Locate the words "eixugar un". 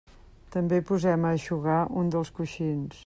1.39-2.11